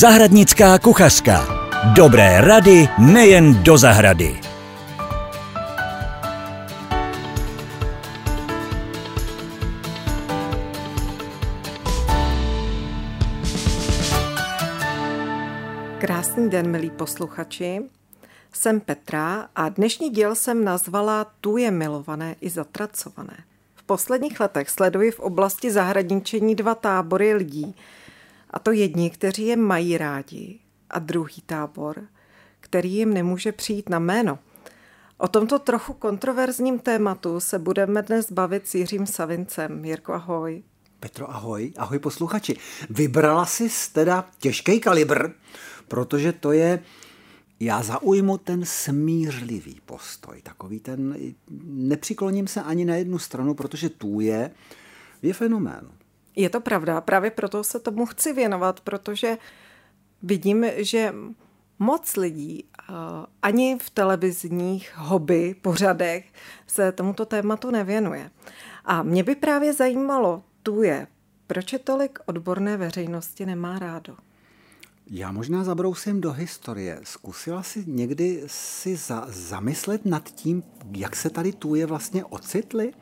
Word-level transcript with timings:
Zahradnická 0.00 0.78
kuchařka. 0.78 1.46
Dobré 1.96 2.40
rady 2.40 2.88
nejen 2.98 3.62
do 3.62 3.78
zahrady. 3.78 4.40
Krásný 15.98 16.50
den, 16.50 16.70
milí 16.70 16.90
posluchači. 16.90 17.80
Jsem 18.52 18.80
Petra 18.80 19.48
a 19.56 19.68
dnešní 19.68 20.10
díl 20.10 20.34
jsem 20.34 20.64
nazvala 20.64 21.26
Tu 21.40 21.56
je 21.56 21.70
milované 21.70 22.36
i 22.40 22.50
zatracované. 22.50 23.36
V 23.74 23.82
posledních 23.82 24.40
letech 24.40 24.70
sleduji 24.70 25.10
v 25.10 25.20
oblasti 25.20 25.70
zahradničení 25.70 26.54
dva 26.54 26.74
tábory 26.74 27.34
lidí. 27.34 27.74
A 28.52 28.58
to 28.58 28.72
jedni, 28.72 29.10
kteří 29.10 29.46
je 29.46 29.56
mají 29.56 29.98
rádi 29.98 30.60
a 30.90 30.98
druhý 30.98 31.42
tábor, 31.46 32.02
který 32.60 32.92
jim 32.92 33.14
nemůže 33.14 33.52
přijít 33.52 33.88
na 33.88 33.98
jméno. 33.98 34.38
O 35.18 35.28
tomto 35.28 35.58
trochu 35.58 35.92
kontroverzním 35.92 36.78
tématu 36.78 37.40
se 37.40 37.58
budeme 37.58 38.02
dnes 38.02 38.32
bavit 38.32 38.68
s 38.68 38.74
Jiřím 38.74 39.06
Savincem. 39.06 39.84
Jirko, 39.84 40.12
ahoj. 40.12 40.62
Petro, 41.00 41.30
ahoj. 41.30 41.72
Ahoj 41.76 41.98
posluchači. 41.98 42.56
Vybrala 42.90 43.46
jsi 43.46 43.68
teda 43.92 44.30
těžký 44.38 44.80
kalibr, 44.80 45.28
protože 45.88 46.32
to 46.32 46.52
je 46.52 46.82
já 47.60 47.82
zaujmu 47.82 48.38
ten 48.38 48.64
smířlivý 48.64 49.80
postoj, 49.86 50.42
takový 50.42 50.80
ten, 50.80 51.16
nepřikloním 51.64 52.46
se 52.46 52.62
ani 52.62 52.84
na 52.84 52.94
jednu 52.94 53.18
stranu, 53.18 53.54
protože 53.54 53.88
tu 53.88 54.20
je, 54.20 54.50
je 55.22 55.34
fenomén. 55.34 55.90
Je 56.36 56.50
to 56.50 56.60
pravda, 56.60 57.00
právě 57.00 57.30
proto 57.30 57.64
se 57.64 57.80
tomu 57.80 58.06
chci 58.06 58.32
věnovat, 58.32 58.80
protože 58.80 59.38
vidím, 60.22 60.66
že 60.76 61.14
moc 61.78 62.16
lidí 62.16 62.64
ani 63.42 63.78
v 63.78 63.90
televizních 63.90 64.92
hobby 64.96 65.54
pořadech 65.62 66.24
se 66.66 66.92
tomuto 66.92 67.26
tématu 67.26 67.70
nevěnuje. 67.70 68.30
A 68.84 69.02
mě 69.02 69.22
by 69.22 69.34
právě 69.34 69.72
zajímalo, 69.72 70.42
tu 70.62 70.82
je, 70.82 71.06
proč 71.46 71.72
je 71.72 71.78
tolik 71.78 72.18
odborné 72.26 72.76
veřejnosti 72.76 73.46
nemá 73.46 73.78
rádo? 73.78 74.16
Já 75.06 75.32
možná 75.32 75.64
zabrousím 75.64 76.20
do 76.20 76.32
historie. 76.32 77.00
Zkusila 77.02 77.62
si 77.62 77.84
někdy 77.86 78.42
si 78.46 78.96
za, 78.96 79.26
zamyslet 79.28 80.06
nad 80.06 80.30
tím, 80.30 80.62
jak 80.96 81.16
se 81.16 81.30
tady 81.30 81.52
tu 81.52 81.74
je 81.74 81.86
vlastně 81.86 82.24
ocitli? 82.24 82.92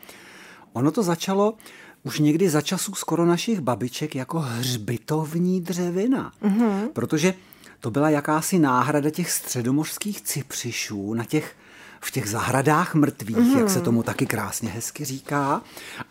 Ono 0.73 0.91
to 0.91 1.03
začalo 1.03 1.55
už 2.03 2.19
někdy 2.19 2.51
za 2.51 2.61
časů 2.61 2.95
skoro 2.95 3.27
našich 3.27 3.61
babiček 3.61 4.15
jako 4.15 4.39
hřbitovní 4.39 5.61
dřevina. 5.61 6.33
Mm-hmm. 6.43 6.89
Protože 6.93 7.35
to 7.81 7.91
byla 7.91 8.11
jakási 8.11 8.59
náhrada 8.59 9.11
těch 9.11 9.31
středomořských 9.31 10.23
cipřišů 10.23 11.15
na 11.15 11.25
těch 11.25 11.57
v 12.01 12.11
těch 12.11 12.29
zahradách 12.29 12.95
mrtvých, 12.95 13.37
mm. 13.37 13.59
jak 13.59 13.71
se 13.71 13.79
mhm. 13.79 13.85
tomu 13.85 14.03
taky 14.03 14.27
krásně 14.27 14.71
hezky 14.71 15.05
říká. 15.05 15.63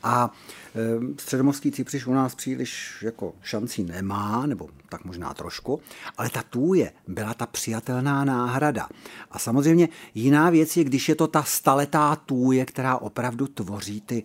A 0.04 0.32
e, 0.76 1.22
středomorský 1.22 1.72
cipřiš 1.72 2.08
u 2.08 2.14
nás 2.14 2.36
příliš 2.36 2.98
jako 3.02 3.34
šancí 3.42 3.84
nemá, 3.84 4.45
nebo 4.45 4.70
tak 4.90 5.06
možná 5.06 5.34
trošku, 5.34 5.82
ale 6.17 6.30
ta 6.30 6.44
tůje 6.50 6.92
byla 7.08 7.34
ta 7.34 7.45
přijatelná 7.45 8.26
náhrada. 8.26 8.88
A 9.32 9.40
samozřejmě 9.40 9.90
jiná 10.16 10.50
věc 10.50 10.78
je, 10.78 10.84
když 10.84 11.10
je 11.10 11.16
to 11.16 11.28
ta 11.28 11.44
staletá 11.44 12.16
tůje, 12.16 12.66
která 12.66 12.98
opravdu 12.98 13.48
tvoří 13.48 14.02
ty 14.02 14.23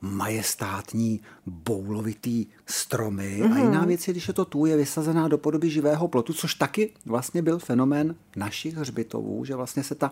majestátní 0.00 1.20
boulovitý 1.46 2.46
stromy 2.66 3.40
mm-hmm. 3.42 3.54
a 3.54 3.58
jiná 3.58 3.78
mhm. 3.78 3.88
věc 3.88 4.08
je, 4.08 4.14
když 4.14 4.28
je 4.28 4.34
to 4.34 4.44
tůje 4.44 4.76
vysazená 4.76 5.28
do 5.28 5.38
podoby 5.38 5.70
živého 5.70 6.08
plotu, 6.08 6.32
což 6.32 6.54
taky 6.54 6.92
vlastně 7.06 7.42
byl 7.42 7.58
fenomén 7.58 8.14
našich 8.36 8.76
hřbitovů, 8.76 9.44
že 9.44 9.54
vlastně 9.54 9.82
se 9.82 9.94
ta 9.94 10.10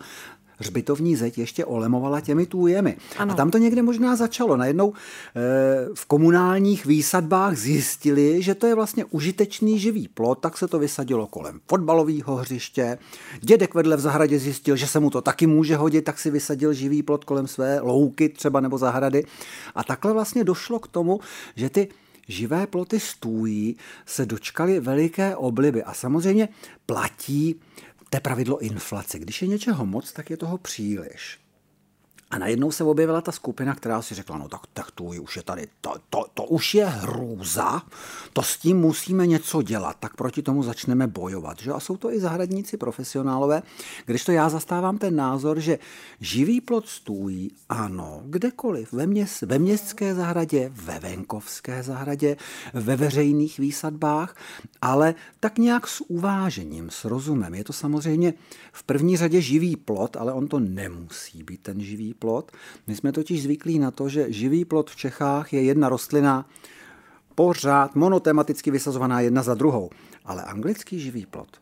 hřbitovní 0.57 1.15
zeď 1.15 1.37
ještě 1.37 1.65
olemovala 1.65 2.21
těmi 2.21 2.45
tůjemi. 2.45 2.97
Ano. 3.17 3.33
A 3.33 3.35
tam 3.35 3.51
to 3.51 3.57
někde 3.57 3.81
možná 3.81 4.15
začalo. 4.15 4.57
Najednou 4.57 4.93
e, 4.93 4.93
v 5.93 6.05
komunálních 6.05 6.85
výsadbách 6.85 7.57
zjistili, 7.57 8.41
že 8.41 8.55
to 8.55 8.67
je 8.67 8.75
vlastně 8.75 9.05
užitečný 9.05 9.79
živý 9.79 10.07
plot, 10.07 10.39
tak 10.39 10.57
se 10.57 10.67
to 10.67 10.79
vysadilo 10.79 11.27
kolem 11.27 11.59
fotbalového 11.67 12.35
hřiště. 12.35 12.97
Dědek 13.41 13.73
vedle 13.73 13.97
v 13.97 13.99
zahradě 13.99 14.39
zjistil, 14.39 14.75
že 14.75 14.87
se 14.87 14.99
mu 14.99 15.09
to 15.09 15.21
taky 15.21 15.47
může 15.47 15.75
hodit, 15.75 16.01
tak 16.01 16.19
si 16.19 16.31
vysadil 16.31 16.73
živý 16.73 17.03
plot 17.03 17.23
kolem 17.23 17.47
své 17.47 17.79
louky 17.79 18.29
třeba 18.29 18.59
nebo 18.59 18.77
zahrady. 18.77 19.25
A 19.75 19.83
takhle 19.83 20.13
vlastně 20.13 20.43
došlo 20.43 20.79
k 20.79 20.87
tomu, 20.87 21.19
že 21.55 21.69
ty 21.69 21.87
živé 22.27 22.67
ploty 22.67 22.99
stůjí 22.99 23.75
se 24.05 24.25
dočkaly 24.25 24.79
veliké 24.79 25.35
obliby. 25.35 25.83
A 25.83 25.93
samozřejmě 25.93 26.49
platí 26.85 27.55
to 28.09 28.17
je 28.17 28.21
pravidlo 28.21 28.59
inflace. 28.59 29.19
Když 29.19 29.41
je 29.41 29.47
něčeho 29.47 29.85
moc, 29.85 30.11
tak 30.11 30.29
je 30.29 30.37
toho 30.37 30.57
příliš. 30.57 31.39
A 32.31 32.37
najednou 32.37 32.71
se 32.71 32.83
objevila 32.83 33.21
ta 33.21 33.31
skupina, 33.31 33.75
která 33.75 34.01
si 34.01 34.15
řekla, 34.15 34.37
no 34.37 34.49
tak, 34.49 34.61
tak 34.73 34.91
to 34.91 35.03
už 35.03 35.35
je 35.35 35.43
tady, 35.43 35.67
to, 35.81 35.93
to, 36.09 36.25
to 36.33 36.43
už 36.43 36.75
je 36.75 36.85
hrůza, 36.85 37.81
to 38.33 38.41
s 38.41 38.57
tím 38.57 38.77
musíme 38.77 39.27
něco 39.27 39.61
dělat, 39.61 39.97
tak 39.99 40.15
proti 40.15 40.41
tomu 40.41 40.63
začneme 40.63 41.07
bojovat. 41.07 41.59
Že? 41.59 41.71
A 41.71 41.79
jsou 41.79 41.97
to 41.97 42.11
i 42.11 42.19
zahradníci 42.19 42.77
profesionálové, 42.77 43.63
když 44.05 44.25
to 44.25 44.31
já 44.31 44.49
zastávám 44.49 44.97
ten 44.97 45.15
názor, 45.15 45.59
že 45.59 45.79
živý 46.19 46.61
plot 46.61 46.87
stůjí, 46.87 47.51
ano, 47.69 48.21
kdekoliv, 48.25 48.93
ve, 48.93 49.07
měst, 49.07 49.41
ve 49.41 49.59
městské 49.59 50.15
zahradě, 50.15 50.71
ve 50.73 50.99
venkovské 50.99 51.83
zahradě, 51.83 52.37
ve 52.73 52.95
veřejných 52.95 53.59
výsadbách, 53.59 54.35
ale 54.81 55.15
tak 55.39 55.57
nějak 55.57 55.87
s 55.87 56.01
uvážením, 56.07 56.89
s 56.89 57.05
rozumem. 57.05 57.53
Je 57.53 57.63
to 57.63 57.73
samozřejmě 57.73 58.33
v 58.71 58.83
první 58.83 59.17
řadě 59.17 59.41
živý 59.41 59.75
plot, 59.75 60.17
ale 60.17 60.33
on 60.33 60.47
to 60.47 60.59
nemusí 60.59 61.43
být 61.43 61.61
ten 61.61 61.81
živý 61.81 62.13
plot. 62.19 62.51
My 62.87 62.95
jsme 62.95 63.11
totiž 63.11 63.43
zvyklí 63.43 63.79
na 63.79 63.91
to, 63.91 64.09
že 64.09 64.31
živý 64.33 64.65
plot 64.65 64.89
v 64.89 64.95
Čechách 64.95 65.53
je 65.53 65.63
jedna 65.63 65.89
rostlina 65.89 66.49
pořád 67.35 67.95
monotematicky 67.95 68.71
vysazovaná 68.71 69.21
jedna 69.21 69.43
za 69.43 69.53
druhou. 69.53 69.89
Ale 70.25 70.43
anglický 70.43 70.99
živý 70.99 71.25
plot, 71.25 71.57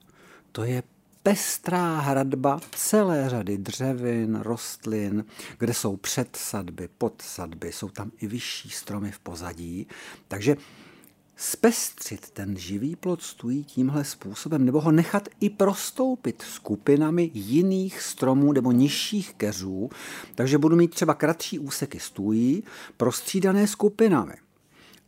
to 0.52 0.64
je 0.64 0.84
pestrá 1.24 2.00
hradba 2.00 2.60
celé 2.76 3.30
řady 3.30 3.58
dřevin, 3.58 4.36
rostlin, 4.36 5.26
kde 5.58 5.74
jsou 5.74 5.98
předsadby, 5.98 6.90
podsadby, 6.98 7.72
jsou 7.72 7.90
tam 7.90 8.12
i 8.22 8.28
vyšší 8.28 8.70
stromy 8.70 9.12
v 9.12 9.20
pozadí. 9.20 9.88
Takže 10.28 10.56
Zpestřit 11.38 12.30
ten 12.30 12.58
živý 12.58 12.96
plot 12.96 13.22
stojí 13.22 13.64
tímhle 13.64 14.04
způsobem, 14.04 14.66
nebo 14.66 14.82
ho 14.82 14.92
nechat 14.92 15.30
i 15.40 15.50
prostoupit 15.50 16.42
skupinami 16.42 17.32
jiných 17.34 18.02
stromů 18.02 18.54
nebo 18.54 18.72
nižších 18.72 19.34
keřů, 19.34 19.90
takže 20.36 20.58
budu 20.58 20.76
mít 20.76 20.92
třeba 20.92 21.14
kratší 21.14 21.60
úseky 21.60 22.00
stůjí, 22.00 22.64
prostřídané 22.98 23.68
skupinami. 23.68 24.34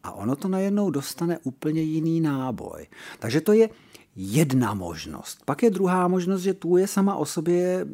A 0.04 0.12
ono 0.12 0.36
to 0.36 0.48
najednou 0.48 0.90
dostane 0.90 1.40
úplně 1.44 1.82
jiný 1.82 2.22
náboj. 2.22 2.88
Takže 3.20 3.42
to 3.42 3.54
je 3.54 3.70
jedna 4.16 4.74
možnost. 4.74 5.42
Pak 5.46 5.64
je 5.64 5.70
druhá 5.70 6.08
možnost, 6.08 6.42
že 6.42 6.54
tu 6.54 6.78
je 6.78 6.88
sama 6.88 7.16
o 7.16 7.26
sobě 7.26 7.86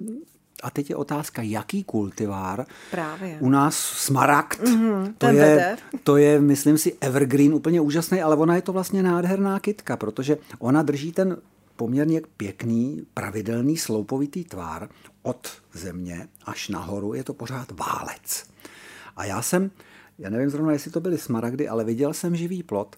a 0.63 0.69
teď 0.69 0.89
je 0.89 0.95
otázka, 0.95 1.41
jaký 1.41 1.83
kultivár. 1.83 2.65
Právě. 2.91 3.37
U 3.39 3.49
nás 3.49 3.77
smaragd, 3.77 4.63
mm-hmm, 4.63 5.13
to, 5.17 5.27
je, 5.27 5.77
to 6.03 6.17
je, 6.17 6.41
myslím 6.41 6.77
si, 6.77 6.97
evergreen, 7.01 7.53
úplně 7.53 7.81
úžasný, 7.81 8.21
ale 8.21 8.35
ona 8.35 8.55
je 8.55 8.61
to 8.61 8.73
vlastně 8.73 9.03
nádherná 9.03 9.59
kytka, 9.59 9.97
protože 9.97 10.37
ona 10.59 10.81
drží 10.81 11.11
ten 11.11 11.37
poměrně 11.75 12.21
pěkný, 12.37 13.05
pravidelný, 13.13 13.77
sloupovitý 13.77 14.43
tvár 14.43 14.89
od 15.21 15.47
země 15.73 16.27
až 16.45 16.69
nahoru, 16.69 17.13
je 17.13 17.23
to 17.23 17.33
pořád 17.33 17.71
válec. 17.71 18.45
A 19.15 19.25
já 19.25 19.41
jsem, 19.41 19.71
já 20.19 20.29
nevím 20.29 20.49
zrovna, 20.49 20.71
jestli 20.71 20.91
to 20.91 20.99
byly 20.99 21.17
smaragdy, 21.17 21.67
ale 21.67 21.83
viděl 21.83 22.13
jsem 22.13 22.35
živý 22.35 22.63
plot, 22.63 22.95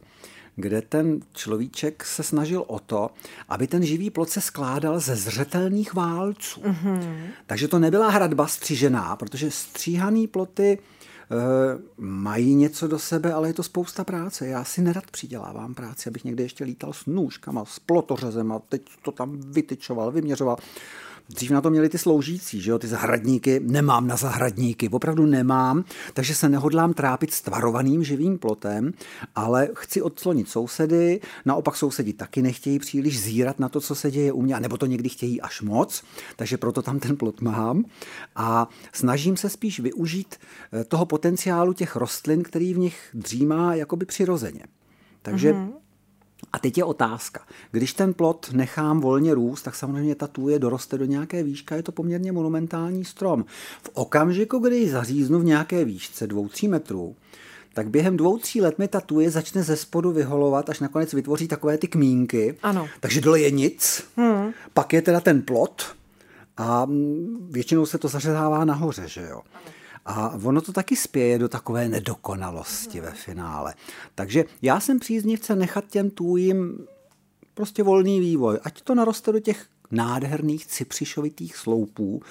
kde 0.56 0.82
ten 0.82 1.20
človíček 1.34 2.06
se 2.06 2.24
snažil 2.24 2.64
o 2.68 2.80
to, 2.80 3.10
aby 3.50 3.68
ten 3.68 3.84
živý 3.84 4.10
plot 4.10 4.30
se 4.30 4.42
skládal 4.42 5.00
ze 5.00 5.16
zřetelných 5.16 5.94
válců. 5.94 6.62
Mm-hmm. 6.62 7.28
Takže 7.46 7.68
to 7.68 7.80
nebyla 7.80 8.10
hradba 8.10 8.48
střížená, 8.48 9.16
protože 9.16 9.52
stříhaný 9.52 10.28
ploty 10.28 10.72
e, 10.72 10.78
mají 11.98 12.56
něco 12.56 12.88
do 12.88 13.00
sebe, 13.00 13.34
ale 13.34 13.50
je 13.50 13.54
to 13.54 13.64
spousta 13.64 14.04
práce. 14.04 14.48
Já 14.48 14.64
si 14.64 14.82
nerad 14.82 15.12
přidělávám 15.12 15.74
práci, 15.74 16.10
abych 16.10 16.24
někde 16.24 16.44
ještě 16.44 16.64
lítal 16.64 16.94
s 16.94 17.06
nůžkama, 17.06 17.66
s 17.66 17.80
plotořezem 17.80 18.52
a 18.52 18.60
teď 18.60 18.82
to 19.02 19.12
tam 19.12 19.38
vytyčoval, 19.42 20.12
vyměřoval. 20.12 20.58
Dřív 21.30 21.52
na 21.52 21.62
to 21.62 21.70
měli 21.70 21.90
ty 21.90 21.98
sloužící, 21.98 22.62
že 22.62 22.72
jo, 22.72 22.80
ty 22.80 22.88
zahradníky. 22.88 23.60
Nemám 23.60 24.08
na 24.08 24.16
zahradníky, 24.16 24.90
opravdu 24.90 25.26
nemám, 25.26 25.84
takže 26.14 26.36
se 26.36 26.50
nehodlám 26.50 26.94
trápit 26.94 27.34
s 27.34 27.42
tvarovaným 27.42 28.04
živým 28.04 28.38
plotem, 28.38 28.94
ale 29.36 29.70
chci 29.74 30.02
odslonit 30.02 30.50
sousedy, 30.50 31.22
naopak 31.46 31.76
sousedi 31.76 32.14
taky 32.14 32.42
nechtějí 32.42 32.80
příliš 32.80 33.22
zírat 33.22 33.60
na 33.60 33.70
to, 33.70 33.82
co 33.82 33.96
se 33.96 34.12
děje 34.12 34.32
u 34.32 34.42
mě, 34.42 34.60
nebo 34.60 34.78
to 34.78 34.86
někdy 34.86 35.10
chtějí 35.10 35.42
až 35.42 35.62
moc, 35.62 36.04
takže 36.36 36.58
proto 36.58 36.82
tam 36.82 37.00
ten 37.00 37.18
plot 37.18 37.42
mám 37.42 37.86
a 38.36 38.70
snažím 38.94 39.38
se 39.38 39.50
spíš 39.50 39.80
využít 39.80 40.36
eh, 40.74 40.84
toho 40.84 41.06
potenciálu 41.06 41.74
těch 41.74 41.96
rostlin, 41.96 42.44
který 42.44 42.74
v 42.74 42.78
nich 42.78 43.10
dřímá 43.14 43.76
jakoby 43.76 44.06
přirozeně. 44.06 44.64
Takže 45.22 45.54
mm-hmm 45.54 45.85
A 46.56 46.60
teď 46.60 46.78
je 46.78 46.84
otázka. 46.84 47.42
Když 47.72 47.94
ten 47.94 48.14
plot 48.14 48.50
nechám 48.54 49.00
volně 49.00 49.34
růst, 49.34 49.62
tak 49.62 49.76
samozřejmě 49.76 50.16
ta 50.16 50.28
tůje 50.28 50.60
doroste 50.60 50.98
do 50.98 51.06
nějaké 51.06 51.44
výška, 51.44 51.76
je 51.76 51.84
to 51.84 51.92
poměrně 51.92 52.32
monumentální 52.32 53.06
strom. 53.06 53.46
V 53.84 53.90
okamžiku, 53.94 54.60
kdy 54.60 54.78
ji 54.78 54.90
zaříznu 54.90 55.40
v 55.40 55.46
nějaké 55.46 55.86
výšce 55.86 56.28
2-3 56.28 56.70
metrů, 56.70 57.16
tak 57.74 57.90
během 57.90 58.18
dvou, 58.18 58.38
tří 58.38 58.62
let 58.62 58.80
mi 58.80 58.88
ta 58.88 59.02
tuje 59.02 59.32
začne 59.32 59.64
ze 59.64 59.76
spodu 59.76 60.12
vyholovat, 60.12 60.70
až 60.70 60.80
nakonec 60.80 61.14
vytvoří 61.14 61.48
takové 61.48 61.78
ty 61.78 61.88
kmínky. 61.88 62.58
Ano. 62.64 62.88
Takže 63.00 63.22
dole 63.22 63.40
je 63.40 63.52
nic, 63.52 64.04
hmm. 64.18 64.52
pak 64.74 64.94
je 64.94 65.02
teda 65.02 65.20
ten 65.20 65.42
plot 65.42 65.96
a 66.58 66.88
většinou 67.50 67.86
se 67.86 67.98
to 67.98 68.08
zařezává 68.08 68.66
nahoře, 68.66 69.08
že 69.08 69.22
jo. 69.22 69.42
A 70.06 70.40
ono 70.44 70.62
to 70.62 70.72
taky 70.72 70.96
spěje 70.96 71.40
do 71.40 71.50
takové 71.50 71.90
nedokonalosti 71.90 73.00
ve 73.00 73.12
finále. 73.12 73.74
Takže 74.16 74.46
já 74.62 74.80
jsem 74.80 75.00
příznivce 75.00 75.56
nechat 75.56 75.86
těm 75.88 76.10
tůjím 76.10 76.88
prostě 77.54 77.84
volný 77.84 78.20
vývoj. 78.20 78.60
Ať 78.64 78.82
to 78.82 78.96
naroste 78.96 79.32
do 79.32 79.40
těch 79.40 79.66
nádherných 79.92 80.66
cipřišovitých 80.66 81.58
sloupů. 81.58 82.22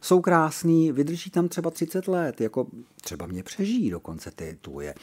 Jsou 0.00 0.20
krásný, 0.20 0.92
vydrží 0.92 1.30
tam 1.30 1.48
třeba 1.48 1.70
30 1.70 2.08
let, 2.08 2.40
jako 2.40 2.66
třeba 3.00 3.26
mě 3.26 3.42
přežijí 3.42 3.90
dokonce 3.90 4.30
ty 4.30 4.58
tuje. 4.60 4.94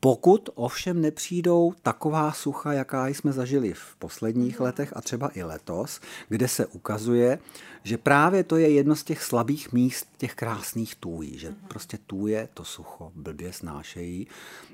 Pokud 0.00 0.50
ovšem 0.54 1.00
nepřijdou 1.00 1.74
taková 1.82 2.32
sucha, 2.32 2.72
jaká 2.72 3.06
jsme 3.06 3.32
zažili 3.32 3.72
v 3.72 3.96
posledních 3.98 4.54
mhm. 4.54 4.64
letech 4.64 4.96
a 4.96 5.00
třeba 5.00 5.30
i 5.34 5.42
letos, 5.42 6.00
kde 6.28 6.48
se 6.48 6.66
ukazuje, 6.66 7.38
že 7.82 7.98
právě 7.98 8.44
to 8.44 8.56
je 8.56 8.70
jedno 8.70 8.96
z 8.96 9.04
těch 9.04 9.22
slabých 9.22 9.72
míst 9.72 10.08
těch 10.18 10.34
krásných 10.34 10.94
tůjí, 10.94 11.38
že 11.38 11.50
mhm. 11.50 11.58
prostě 11.68 11.98
tůje 12.06 12.48
to 12.54 12.64
sucho 12.64 13.12
blbě 13.14 13.52
snášejí. 13.52 14.26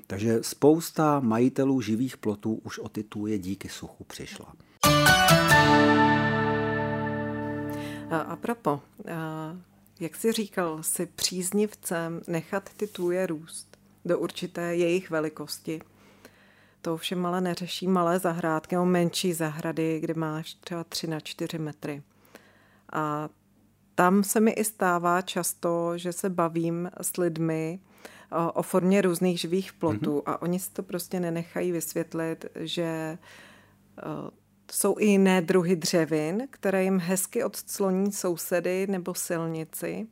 Takže 0.07 0.43
spousta 0.43 1.19
majitelů 1.19 1.81
živých 1.81 2.17
plotů 2.17 2.61
už 2.63 2.79
o 2.79 2.89
ty 2.89 3.03
tůje 3.03 3.37
díky 3.39 3.69
suchu 3.69 4.03
přišla. 4.03 4.53
A 8.11 8.35
propo, 8.35 8.81
jak 9.99 10.15
jsi 10.15 10.31
říkal, 10.31 10.83
si 10.83 11.05
příznivcem 11.05 12.21
nechat 12.27 12.69
ty 12.77 12.87
tůje 12.87 13.27
růst 13.27 13.74
do 14.05 14.19
určité 14.19 14.75
jejich 14.75 15.09
velikosti. 15.09 15.81
To 16.81 16.93
ovšem 16.93 17.25
ale 17.25 17.41
neřeší 17.41 17.87
malé 17.87 18.19
zahrádky 18.19 18.75
nebo 18.75 18.85
menší 18.85 19.33
zahrady, 19.33 19.99
kde 19.99 20.13
máš 20.13 20.53
třeba 20.53 20.83
3 20.83 21.07
na 21.07 21.19
4 21.19 21.59
metry. 21.59 22.03
A 22.93 23.29
tam 23.95 24.23
se 24.23 24.39
mi 24.39 24.51
i 24.51 24.63
stává 24.63 25.21
často, 25.21 25.97
že 25.97 26.13
se 26.13 26.29
bavím 26.29 26.91
s 27.01 27.17
lidmi 27.17 27.79
o, 28.31 28.51
o 28.51 28.61
formě 28.61 29.01
různých 29.01 29.39
živých 29.39 29.73
plotů 29.73 30.17
mm-hmm. 30.17 30.31
a 30.31 30.41
oni 30.41 30.59
si 30.59 30.71
to 30.71 30.83
prostě 30.83 31.19
nenechají 31.19 31.71
vysvětlit, 31.71 32.45
že 32.55 33.17
jsou 34.71 34.95
i 34.99 35.05
jiné 35.05 35.41
druhy 35.41 35.75
dřevin, 35.75 36.47
které 36.49 36.83
jim 36.83 36.99
hezky 36.99 37.43
odcloní 37.43 38.11
sousedy 38.11 38.87
nebo 38.87 39.13
silnici 39.13 40.07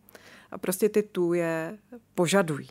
a 0.52 0.58
prostě 0.58 0.90
ty 0.90 1.04
tůje 1.04 1.78
požadují. 2.16 2.68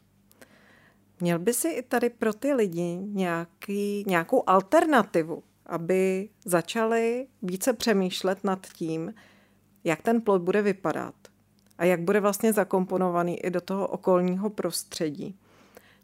Měl 1.22 1.38
by 1.38 1.54
si 1.54 1.68
i 1.68 1.82
tady 1.82 2.10
pro 2.10 2.32
ty 2.32 2.52
lidi 2.52 2.98
nějaký, 3.02 4.04
nějakou 4.06 4.42
alternativu, 4.46 5.42
aby 5.66 6.28
začali 6.44 7.26
více 7.42 7.72
přemýšlet 7.72 8.44
nad 8.44 8.66
tím, 8.66 9.14
jak 9.84 10.02
ten 10.02 10.20
plot 10.20 10.42
bude 10.42 10.62
vypadat 10.62 11.14
a 11.78 11.84
jak 11.84 12.00
bude 12.00 12.20
vlastně 12.20 12.52
zakomponovaný 12.52 13.40
i 13.40 13.50
do 13.50 13.60
toho 13.60 13.86
okolního 13.88 14.50
prostředí, 14.50 15.38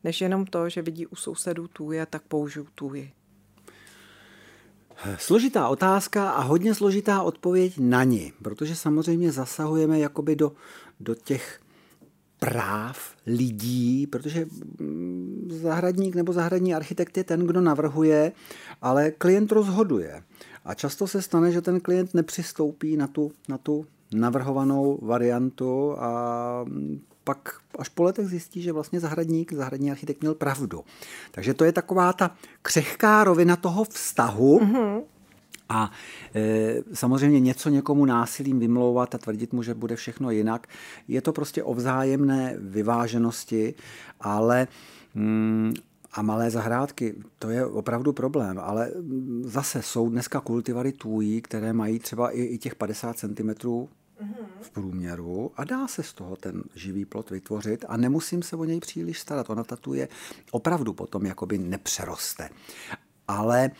než 0.04 0.20
jenom 0.20 0.46
to, 0.46 0.68
že 0.68 0.82
vidí 0.82 1.06
u 1.06 1.16
sousedů 1.16 1.68
tůje, 1.68 2.06
tak 2.06 2.22
použiju 2.22 2.66
tůji. 2.74 3.12
Složitá 5.16 5.68
otázka 5.68 6.30
a 6.30 6.40
hodně 6.40 6.74
složitá 6.74 7.22
odpověď 7.22 7.74
na 7.78 8.04
ní, 8.04 8.32
protože 8.42 8.76
samozřejmě 8.76 9.32
zasahujeme 9.32 9.98
jakoby 9.98 10.36
do, 10.36 10.52
do 11.00 11.14
těch 11.14 11.60
práv 12.38 12.98
lidí, 13.26 14.06
protože 14.06 14.46
mm, 14.80 15.48
zahradník 15.62 16.14
nebo 16.14 16.32
zahradní 16.32 16.74
architekt 16.74 17.16
je 17.16 17.24
ten, 17.24 17.46
kdo 17.46 17.60
navrhuje, 17.60 18.32
ale 18.82 19.10
klient 19.10 19.52
rozhoduje. 19.52 20.22
A 20.64 20.74
často 20.74 21.06
se 21.06 21.22
stane, 21.22 21.52
že 21.52 21.60
ten 21.60 21.80
klient 21.80 22.14
nepřistoupí 22.14 22.96
na 22.96 23.06
tu, 23.06 23.32
na 23.48 23.58
tu 23.58 23.86
navrhovanou 24.12 24.98
variantu 25.02 25.96
a 25.98 26.64
pak 27.24 27.60
až 27.78 27.88
po 27.88 28.02
letech 28.02 28.26
zjistí, 28.26 28.62
že 28.62 28.72
vlastně 28.72 29.00
zahradník, 29.00 29.52
zahradní 29.52 29.90
architekt 29.90 30.20
měl 30.20 30.34
pravdu. 30.34 30.84
Takže 31.30 31.54
to 31.54 31.64
je 31.64 31.72
taková 31.72 32.12
ta 32.12 32.30
křehká 32.62 33.24
rovina 33.24 33.56
toho 33.56 33.84
vztahu, 33.84 34.60
mm-hmm. 34.60 35.02
A 35.68 35.90
e, 36.34 36.74
samozřejmě 36.94 37.40
něco 37.40 37.68
někomu 37.68 38.04
násilím 38.04 38.58
vymlouvat 38.58 39.14
a 39.14 39.18
tvrdit 39.18 39.52
mu, 39.52 39.62
že 39.62 39.74
bude 39.74 39.96
všechno 39.96 40.30
jinak, 40.30 40.66
je 41.08 41.22
to 41.22 41.32
prostě 41.32 41.62
o 41.62 41.74
vzájemné 41.74 42.56
vyváženosti, 42.58 43.74
ale 44.20 44.68
mm, 45.14 45.74
a 46.12 46.22
malé 46.22 46.50
zahrádky, 46.50 47.14
to 47.38 47.50
je 47.50 47.66
opravdu 47.66 48.12
problém, 48.12 48.58
ale 48.58 48.90
zase 49.42 49.82
jsou 49.82 50.10
dneska 50.10 50.40
kultivary 50.40 50.92
tůjí, 50.92 51.42
které 51.42 51.72
mají 51.72 51.98
třeba 51.98 52.30
i, 52.30 52.42
i 52.42 52.58
těch 52.58 52.74
50 52.74 53.18
cm 53.18 53.50
v 54.60 54.70
průměru 54.70 55.50
a 55.56 55.64
dá 55.64 55.88
se 55.88 56.02
z 56.02 56.12
toho 56.12 56.36
ten 56.36 56.62
živý 56.74 57.04
plot 57.04 57.30
vytvořit 57.30 57.84
a 57.88 57.96
nemusím 57.96 58.42
se 58.42 58.56
o 58.56 58.64
něj 58.64 58.80
příliš 58.80 59.18
starat. 59.18 59.50
Ona 59.50 59.64
tatuje 59.64 60.08
opravdu 60.50 60.92
potom 60.92 61.26
jakoby 61.26 61.58
nepřeroste. 61.58 62.50
Ale 63.28 63.70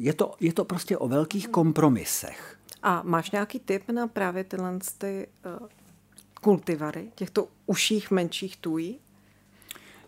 je 0.00 0.12
to, 0.12 0.34
je 0.40 0.52
to 0.52 0.64
prostě 0.64 0.98
o 0.98 1.08
velkých 1.08 1.48
kompromisech. 1.48 2.58
A 2.82 3.02
máš 3.04 3.30
nějaký 3.30 3.60
tip 3.60 3.90
na 3.90 4.06
právě 4.06 4.44
tyhle 4.44 4.78
ty, 4.98 5.26
uh, 5.60 5.68
kultivary, 6.40 7.12
těchto 7.14 7.48
uších 7.66 8.10
menších 8.10 8.56
tují? 8.56 8.98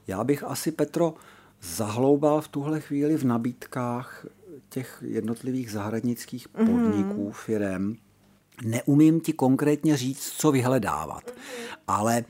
Já 0.06 0.24
bych 0.24 0.44
asi, 0.44 0.72
Petro, 0.72 1.14
zahloubal 1.60 2.40
v 2.40 2.48
tuhle 2.48 2.80
chvíli 2.80 3.16
v 3.16 3.24
nabídkách 3.24 4.26
těch 4.68 5.04
jednotlivých 5.06 5.70
zahradnických 5.70 6.48
podniků, 6.48 7.28
mm-hmm. 7.28 7.32
firem, 7.32 7.96
Neumím 8.64 9.20
ti 9.20 9.32
konkrétně 9.32 9.96
říct, 9.96 10.32
co 10.36 10.52
vyhledávat, 10.52 11.30
ale 11.88 12.16
e, 12.18 12.24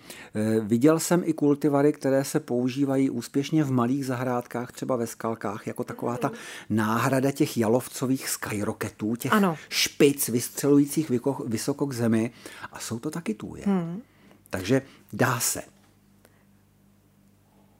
viděl 0.60 0.98
jsem 0.98 1.22
i 1.24 1.32
kultivary, 1.32 1.92
které 1.92 2.24
se 2.24 2.40
používají 2.40 3.10
úspěšně 3.10 3.64
v 3.64 3.70
malých 3.70 4.06
zahrádkách, 4.06 4.72
třeba 4.72 4.96
ve 4.96 5.06
skalkách, 5.06 5.66
jako 5.66 5.84
taková 5.84 6.16
ta 6.16 6.30
náhrada 6.70 7.30
těch 7.30 7.56
jalovcových 7.56 8.28
skyrocketů, 8.28 9.16
těch 9.16 9.32
ano. 9.32 9.56
špic 9.68 10.28
vystřelujících 10.28 11.10
vysoko 11.46 11.86
k 11.86 11.92
zemi 11.92 12.30
a 12.72 12.78
jsou 12.78 12.98
to 12.98 13.10
taky 13.10 13.34
tůje. 13.34 13.62
Hmm. 13.66 14.02
Takže 14.50 14.82
dá 15.12 15.40
se. 15.40 15.62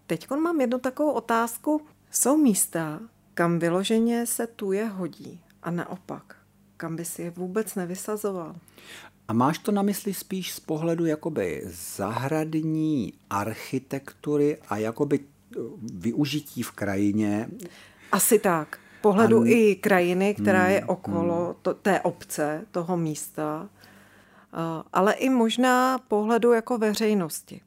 Teď 0.07 0.31
mám 0.31 0.61
jednu 0.61 0.79
takovou 0.79 1.13
otázku. 1.13 1.81
Jsou 2.11 2.37
místa, 2.37 3.01
kam 3.35 3.59
vyloženě 3.59 4.27
se 4.27 4.47
tuje 4.47 4.85
hodí 4.87 5.41
a 5.63 5.71
naopak 5.71 6.38
kam 6.79 6.97
by 6.97 7.05
si 7.05 7.23
je 7.23 7.31
vůbec 7.31 7.75
nevysazoval. 7.75 8.55
A 9.29 9.33
máš 9.33 9.59
to 9.59 9.73
na 9.73 9.83
mysli 9.83 10.15
spíš 10.15 10.53
z 10.53 10.61
pohledu 10.61 11.07
jakoby 11.07 11.63
zahradní 11.97 13.13
architektury 13.31 14.59
a 14.69 14.77
jakoby 14.77 15.21
eh, 15.21 15.59
využití 15.93 16.63
v 16.63 16.71
krajině? 16.71 17.49
Asi 18.13 18.39
tak. 18.39 18.79
Pohledu 19.01 19.41
a... 19.41 19.47
i 19.47 19.75
krajiny, 19.75 20.35
která 20.35 20.63
hmm, 20.63 20.73
je 20.73 20.85
okolo 20.85 21.45
hmm. 21.45 21.55
to, 21.63 21.75
té 21.75 22.01
obce, 22.01 22.67
toho 22.71 22.97
místa, 22.97 23.69
eh, 23.69 24.57
ale 24.93 25.13
i 25.13 25.31
možná 25.31 25.99
pohledu 25.99 26.53
jako 26.53 26.79
veřejnosti. 26.79 27.61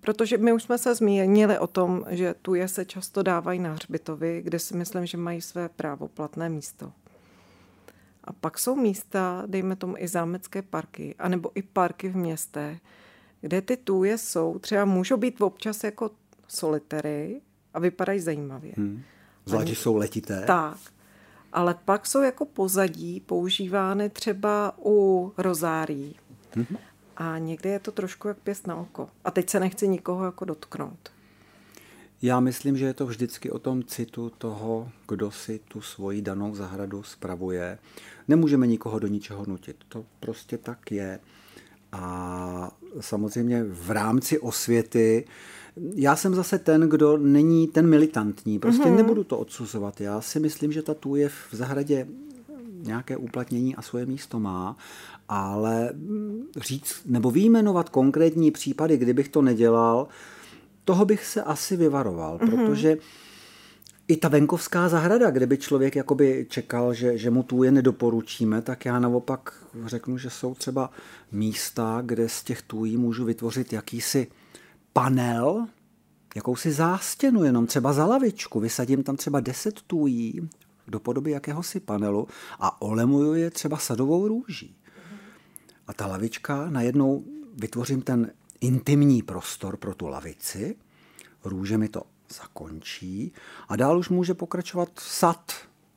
Protože 0.00 0.38
my 0.38 0.52
už 0.52 0.62
jsme 0.62 0.78
se 0.78 0.94
zmínili 0.94 1.58
o 1.58 1.66
tom, 1.66 2.04
že 2.08 2.34
tu 2.42 2.54
je 2.54 2.68
se 2.68 2.84
často 2.84 3.22
dávají 3.22 3.60
na 3.60 3.72
hřbitovy, 3.72 4.42
kde 4.44 4.58
si 4.58 4.76
myslím, 4.76 5.06
že 5.06 5.16
mají 5.16 5.40
své 5.40 5.68
právoplatné 5.68 6.48
místo. 6.48 6.92
A 8.24 8.32
pak 8.32 8.58
jsou 8.58 8.76
místa, 8.76 9.42
dejme 9.46 9.76
tomu 9.76 9.94
i 9.98 10.08
zámecké 10.08 10.62
parky, 10.62 11.14
anebo 11.18 11.50
i 11.54 11.62
parky 11.62 12.08
v 12.08 12.16
městech, 12.16 12.78
kde 13.40 13.62
ty 13.62 13.76
tůje 13.76 14.18
jsou, 14.18 14.58
třeba 14.58 14.84
můžou 14.84 15.16
být 15.16 15.40
občas 15.40 15.84
jako 15.84 16.10
solitery 16.48 17.40
a 17.74 17.78
vypadají 17.78 18.20
zajímavě. 18.20 18.72
Hmm. 18.76 19.02
Zvlášť, 19.46 19.68
jsou 19.68 19.96
letité. 19.96 20.44
Tak. 20.46 20.78
Ale 21.52 21.74
pak 21.84 22.06
jsou 22.06 22.22
jako 22.22 22.44
pozadí 22.44 23.20
používány 23.20 24.10
třeba 24.10 24.74
u 24.84 25.32
rozárií. 25.38 26.16
Hmm. 26.54 26.66
A 27.16 27.38
někdy 27.38 27.68
je 27.68 27.78
to 27.78 27.92
trošku 27.92 28.28
jak 28.28 28.38
pěst 28.38 28.66
na 28.66 28.76
oko. 28.76 29.08
A 29.24 29.30
teď 29.30 29.50
se 29.50 29.60
nechci 29.60 29.88
nikoho 29.88 30.24
jako 30.24 30.44
dotknout. 30.44 31.10
Já 32.22 32.40
myslím, 32.40 32.76
že 32.76 32.84
je 32.84 32.94
to 32.94 33.06
vždycky 33.06 33.50
o 33.50 33.58
tom 33.58 33.82
citu 33.82 34.32
toho, 34.38 34.88
kdo 35.08 35.30
si 35.30 35.60
tu 35.68 35.80
svoji 35.80 36.22
danou 36.22 36.54
zahradu 36.54 37.02
spravuje. 37.02 37.78
Nemůžeme 38.28 38.66
nikoho 38.66 38.98
do 38.98 39.06
ničeho 39.06 39.44
nutit. 39.48 39.76
To 39.88 40.04
prostě 40.20 40.58
tak 40.58 40.92
je. 40.92 41.20
A 41.92 42.76
samozřejmě 43.00 43.64
v 43.64 43.90
rámci 43.90 44.38
osvěty 44.38 45.24
já 45.94 46.16
jsem 46.16 46.34
zase 46.34 46.58
ten, 46.58 46.80
kdo 46.80 47.16
není 47.16 47.68
ten 47.68 47.86
militantní. 47.86 48.58
Prostě 48.58 48.82
mm-hmm. 48.82 48.96
nebudu 48.96 49.24
to 49.24 49.38
odsuzovat. 49.38 50.00
Já 50.00 50.20
si 50.20 50.40
myslím, 50.40 50.72
že 50.72 50.82
ta 50.82 50.94
tůje 50.94 51.28
v 51.28 51.48
zahradě 51.52 52.06
nějaké 52.82 53.16
uplatnění 53.16 53.76
a 53.76 53.82
svoje 53.82 54.06
místo 54.06 54.40
má, 54.40 54.76
ale 55.28 55.92
říct 56.56 57.02
nebo 57.06 57.30
výjmenovat 57.30 57.88
konkrétní 57.88 58.50
případy, 58.50 58.96
kdybych 58.96 59.28
to 59.28 59.42
nedělal, 59.42 60.08
toho 60.90 61.04
bych 61.04 61.26
se 61.26 61.42
asi 61.42 61.76
vyvaroval, 61.76 62.38
mm-hmm. 62.38 62.50
protože 62.50 62.96
i 64.08 64.16
ta 64.16 64.28
venkovská 64.28 64.88
zahrada, 64.88 65.30
kde 65.30 65.46
by 65.46 65.58
člověk 65.58 65.96
jakoby 65.96 66.46
čekal, 66.50 66.94
že, 66.94 67.18
že 67.18 67.30
mu 67.30 67.42
tu 67.42 67.62
je 67.62 67.70
nedoporučíme, 67.70 68.62
tak 68.62 68.84
já 68.84 68.98
naopak 68.98 69.54
řeknu, 69.86 70.18
že 70.18 70.30
jsou 70.30 70.54
třeba 70.54 70.90
místa, 71.32 72.02
kde 72.06 72.28
z 72.28 72.42
těch 72.44 72.62
tůjí 72.62 72.96
můžu 72.96 73.24
vytvořit 73.24 73.72
jakýsi 73.72 74.26
panel, 74.92 75.66
jakousi 76.36 76.72
zástěnu, 76.72 77.44
jenom 77.44 77.66
třeba 77.66 77.92
za 77.92 78.06
lavičku, 78.06 78.60
vysadím 78.60 79.02
tam 79.02 79.16
třeba 79.16 79.40
deset 79.40 79.82
tůjí 79.82 80.48
do 80.88 81.00
podoby 81.00 81.30
jakéhosi 81.30 81.80
panelu 81.80 82.28
a 82.60 82.82
olemuju 82.82 83.34
je 83.34 83.50
třeba 83.50 83.76
sadovou 83.76 84.28
růží. 84.28 84.76
A 85.86 85.92
ta 85.92 86.06
lavička 86.06 86.70
najednou 86.70 87.24
vytvořím 87.54 88.02
ten 88.02 88.30
intimní 88.60 89.22
prostor 89.22 89.76
pro 89.76 89.94
tu 89.94 90.08
lavici, 90.08 90.76
růže 91.44 91.78
mi 91.78 91.88
to 91.88 92.02
zakončí 92.34 93.32
a 93.68 93.76
dál 93.76 93.98
už 93.98 94.08
může 94.08 94.34
pokračovat 94.34 94.88
sad, 94.98 95.52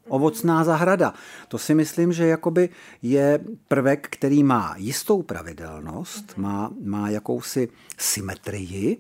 ovocná 0.08 0.64
zahrada. 0.64 1.14
To 1.48 1.58
si 1.58 1.76
myslím, 1.76 2.14
že 2.14 2.28
jakoby 2.28 2.70
je 3.02 3.40
prvek, 3.68 4.08
který 4.12 4.44
má 4.44 4.76
jistou 4.78 5.22
pravidelnost, 5.22 6.38
má, 6.38 6.72
má 6.84 7.10
jakousi 7.10 7.70
symetrii 7.98 8.98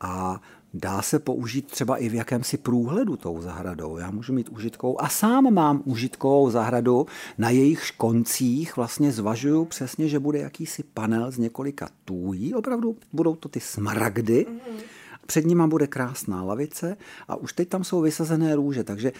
a 0.00 0.40
dá 0.74 1.02
se 1.02 1.18
použít 1.18 1.66
třeba 1.66 1.96
i 1.96 2.08
v 2.08 2.14
jakémsi 2.14 2.56
průhledu 2.56 3.16
tou 3.16 3.40
zahradou. 3.40 3.96
Já 3.96 4.10
můžu 4.10 4.32
mít 4.32 4.48
užitkovou 4.48 5.02
a 5.02 5.08
sám 5.08 5.54
mám 5.54 5.82
užitkovou 5.84 6.50
zahradu, 6.50 7.06
na 7.38 7.50
jejich 7.50 7.90
koncích 7.96 8.76
vlastně 8.76 9.12
zvažuju 9.12 9.64
přesně, 9.64 10.08
že 10.08 10.18
bude 10.18 10.38
jakýsi 10.38 10.82
panel 10.82 11.30
z 11.30 11.38
několika 11.38 11.88
tůjí, 12.04 12.54
opravdu 12.54 12.96
budou 13.12 13.34
to 13.36 13.48
ty 13.48 13.60
smaragdy, 13.60 14.46
mm-hmm 14.48 14.99
před 15.30 15.46
nima 15.46 15.66
bude 15.66 15.86
krásná 15.86 16.42
lavice 16.42 16.96
a 17.28 17.36
už 17.36 17.52
teď 17.52 17.68
tam 17.68 17.84
jsou 17.84 18.00
vysazené 18.00 18.56
růže, 18.56 18.84
takže... 18.84 19.12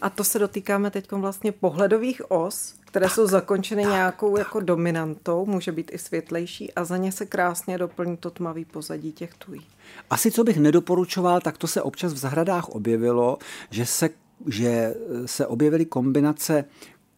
A 0.00 0.10
to 0.10 0.24
se 0.24 0.38
dotýkáme 0.38 0.90
teď 0.90 1.12
vlastně 1.12 1.52
pohledových 1.52 2.30
os, 2.30 2.74
které 2.84 3.06
tak, 3.06 3.14
jsou 3.14 3.26
zakončeny 3.26 3.82
tak, 3.82 3.92
nějakou 3.92 4.32
tak. 4.32 4.38
jako 4.38 4.60
dominantou, 4.60 5.46
může 5.46 5.72
být 5.72 5.90
i 5.94 5.98
světlejší 5.98 6.74
a 6.74 6.84
za 6.84 6.96
ně 6.96 7.12
se 7.12 7.26
krásně 7.26 7.78
doplní 7.78 8.16
to 8.16 8.30
tmavý 8.30 8.64
pozadí 8.64 9.12
těch 9.12 9.34
tují. 9.34 9.66
Asi 10.10 10.30
co 10.30 10.44
bych 10.44 10.58
nedoporučoval, 10.58 11.40
tak 11.40 11.58
to 11.58 11.66
se 11.66 11.82
občas 11.82 12.12
v 12.12 12.16
zahradách 12.16 12.68
objevilo, 12.68 13.38
že 13.70 13.86
se, 13.86 14.10
že 14.46 14.94
se 15.26 15.46
objevily 15.46 15.84
kombinace 15.84 16.64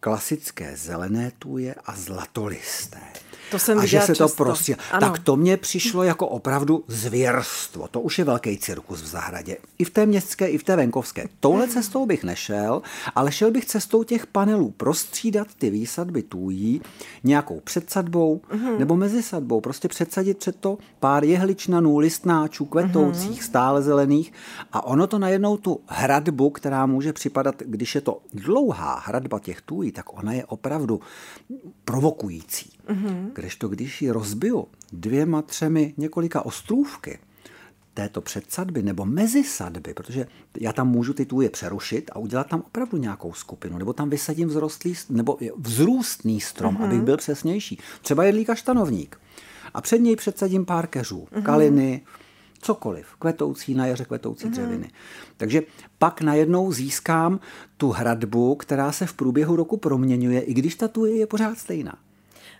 klasické 0.00 0.76
zelené 0.76 1.32
tuje 1.38 1.74
a 1.84 1.96
zlatolisté. 1.96 3.00
To 3.50 3.58
jsem 3.58 3.78
a 3.78 3.86
že 3.86 4.00
se 4.00 4.06
často. 4.06 4.28
to 4.28 4.34
prostě. 4.44 4.76
Tak 5.00 5.18
to 5.18 5.36
mně 5.36 5.56
přišlo 5.56 6.02
jako 6.02 6.26
opravdu 6.28 6.84
zvěrstvo. 6.86 7.88
To 7.88 8.00
už 8.00 8.18
je 8.18 8.24
velký 8.24 8.58
cirkus 8.58 9.02
v 9.02 9.06
zahradě. 9.06 9.56
I 9.78 9.84
v 9.84 9.90
té 9.90 10.06
městské, 10.06 10.48
i 10.48 10.58
v 10.58 10.62
té 10.62 10.76
venkovské. 10.76 11.28
Touhle 11.40 11.68
cestou 11.68 12.06
bych 12.06 12.24
nešel, 12.24 12.82
ale 13.14 13.32
šel 13.32 13.50
bych 13.50 13.64
cestou 13.64 14.02
těch 14.02 14.26
panelů. 14.26 14.70
Prostřídat 14.70 15.48
ty 15.58 15.70
výsadby 15.70 16.22
tůjí 16.22 16.80
nějakou 17.24 17.60
předsadbou 17.60 18.40
mm-hmm. 18.50 18.78
nebo 18.78 18.96
mezisadbou. 18.96 19.60
Prostě 19.60 19.88
předsadit 19.88 20.38
před 20.38 20.56
to 20.56 20.78
pár 21.00 21.24
jehličnanů, 21.24 21.98
listnáčů, 21.98 22.64
kvetoucích, 22.64 23.40
mm-hmm. 23.40 23.44
stále 23.44 23.82
zelených. 23.82 24.32
A 24.72 24.84
ono 24.84 25.06
to 25.06 25.18
najednou 25.18 25.56
tu 25.56 25.80
hradbu, 25.86 26.50
která 26.50 26.86
může 26.86 27.12
připadat, 27.12 27.54
když 27.58 27.94
je 27.94 28.00
to 28.00 28.18
dlouhá 28.32 29.02
hradba 29.04 29.38
těch 29.38 29.60
tůjí, 29.60 29.92
tak 29.92 30.18
ona 30.18 30.32
je 30.32 30.44
opravdu 30.46 31.00
provokující. 31.84 32.70
Mm-hmm. 32.88 33.30
Kdežto 33.38 33.68
když 33.68 34.02
ji 34.02 34.10
rozbiju 34.10 34.66
dvěma, 34.92 35.42
třemi, 35.42 35.94
několika 35.96 36.46
ostrůvky 36.46 37.18
této 37.94 38.20
předsadby 38.20 38.82
nebo 38.82 39.04
mezisadby, 39.04 39.94
protože 39.94 40.26
já 40.60 40.72
tam 40.72 40.88
můžu 40.88 41.14
ty 41.14 41.26
tůje 41.26 41.50
přerušit 41.50 42.10
a 42.14 42.18
udělat 42.18 42.46
tam 42.46 42.62
opravdu 42.66 42.98
nějakou 42.98 43.32
skupinu, 43.32 43.78
nebo 43.78 43.92
tam 43.92 44.10
vysadím 44.10 44.48
vzrostlý, 44.48 44.94
nebo 45.10 45.38
vzrůstný 45.56 46.40
strom, 46.40 46.76
mm-hmm. 46.76 46.84
abych 46.84 47.00
byl 47.00 47.16
přesnější. 47.16 47.78
Třeba 48.02 48.24
jedlí 48.24 48.44
kaštanovník. 48.44 49.20
A 49.74 49.80
před 49.80 49.98
něj 49.98 50.16
předsadím 50.16 50.64
pár 50.64 50.86
keřů, 50.86 51.28
mm-hmm. 51.32 51.42
kaliny, 51.42 52.00
cokoliv, 52.60 53.06
kvetoucí, 53.18 53.74
na 53.74 53.86
jaře 53.86 54.04
kvetoucí 54.04 54.46
mm-hmm. 54.46 54.50
dřeviny. 54.50 54.90
Takže 55.36 55.62
pak 55.98 56.20
najednou 56.20 56.72
získám 56.72 57.40
tu 57.76 57.90
hradbu, 57.90 58.54
která 58.54 58.92
se 58.92 59.06
v 59.06 59.12
průběhu 59.12 59.56
roku 59.56 59.76
proměňuje, 59.76 60.40
i 60.40 60.54
když 60.54 60.74
ta 60.74 60.88
tuje 60.88 61.16
je 61.16 61.26
pořád 61.26 61.58
stejná. 61.58 61.94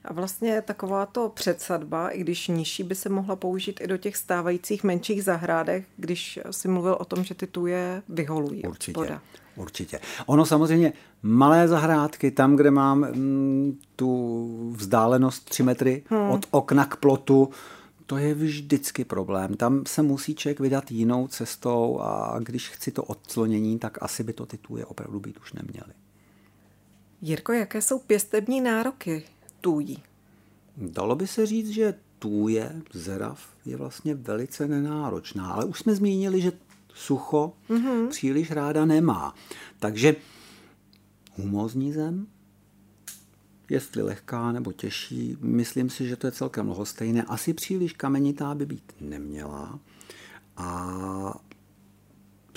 A 0.09 0.13
vlastně 0.13 0.63
taková 0.63 1.07
to 1.07 1.29
předsadba, 1.29 2.09
i 2.09 2.21
když 2.21 2.49
nižší, 2.49 2.83
by 2.83 2.95
se 2.95 3.09
mohla 3.09 3.37
použít 3.37 3.81
i 3.81 3.87
do 3.87 3.97
těch 3.97 4.17
stávajících 4.17 4.85
menších 4.85 5.25
zahrádek, 5.25 5.85
když 5.97 6.39
si 6.51 6.69
mluvil 6.69 6.97
o 7.01 7.05
tom, 7.05 7.25
že 7.25 7.35
ty 7.35 7.47
tuje 7.47 8.03
vyholují. 8.09 8.63
Určitě. 8.63 9.01
Voda. 9.01 9.23
Určitě. 9.57 10.01
Ono 10.27 10.47
samozřejmě 10.47 10.93
malé 11.23 11.69
zahrádky, 11.69 12.31
tam, 12.31 12.57
kde 12.57 12.71
mám 12.71 12.99
mm, 12.99 13.79
tu 13.97 14.73
vzdálenost 14.77 15.45
3 15.45 15.63
metry 15.63 16.03
hmm. 16.11 16.31
od 16.31 16.47
okna 16.51 16.85
k 16.85 16.97
plotu, 16.97 17.51
to 18.07 18.17
je 18.17 18.35
vždycky 18.35 19.05
problém. 19.05 19.55
Tam 19.55 19.87
se 19.87 20.03
musí 20.03 20.35
člověk 20.35 20.61
vydat 20.61 20.91
jinou 20.91 21.29
cestou 21.29 22.01
a 22.01 22.37
když 22.39 22.69
chci 22.69 22.91
to 22.91 23.03
odclonění, 23.03 23.79
tak 23.79 24.03
asi 24.03 24.25
by 24.25 24.33
to 24.33 24.47
ty 24.47 24.59
tuje 24.59 24.87
opravdu 24.87 25.21
být 25.21 25.39
už 25.39 25.53
neměly. 25.53 25.93
Jirko, 27.23 27.53
jaké 27.53 27.83
jsou 27.83 27.99
pěstební 27.99 28.61
nároky 28.61 29.25
tůjí? 29.61 30.03
Dalo 30.77 31.17
by 31.17 31.27
se 31.27 31.47
říct, 31.47 31.71
že 31.71 31.95
tůje, 32.19 32.83
zerav, 32.93 33.49
je 33.65 33.77
vlastně 33.77 34.15
velice 34.15 34.69
nenáročná, 34.69 35.53
ale 35.53 35.65
už 35.65 35.79
jsme 35.79 35.95
zmínili, 35.95 36.41
že 36.41 36.53
sucho 36.95 37.53
mm-hmm. 37.71 38.09
příliš 38.09 38.51
ráda 38.51 38.85
nemá. 38.85 39.35
Takže 39.79 40.17
humózní 41.37 41.93
zem, 41.93 42.27
jestli 43.71 44.03
lehká 44.03 44.53
nebo 44.53 44.73
těžší, 44.73 45.37
myslím 45.41 45.91
si, 45.91 46.09
že 46.09 46.17
to 46.17 46.27
je 46.27 46.33
celkem 46.33 46.69
lhostejné. 46.69 47.23
Asi 47.23 47.55
příliš 47.55 47.93
kamenitá 47.93 48.55
by 48.55 48.67
být 48.67 48.93
neměla. 49.01 49.79
A 50.57 51.41